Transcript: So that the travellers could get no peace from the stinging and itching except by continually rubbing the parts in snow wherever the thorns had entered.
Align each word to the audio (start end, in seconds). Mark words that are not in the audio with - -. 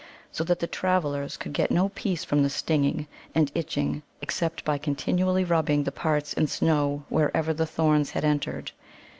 So 0.31 0.43
that 0.45 0.57
the 0.57 0.65
travellers 0.65 1.37
could 1.37 1.53
get 1.53 1.69
no 1.69 1.89
peace 1.89 2.23
from 2.23 2.41
the 2.41 2.49
stinging 2.49 3.05
and 3.35 3.51
itching 3.53 4.01
except 4.19 4.65
by 4.65 4.79
continually 4.79 5.43
rubbing 5.43 5.83
the 5.83 5.91
parts 5.91 6.33
in 6.33 6.47
snow 6.47 7.03
wherever 7.09 7.53
the 7.53 7.67
thorns 7.67 8.09
had 8.09 8.25
entered. 8.25 8.71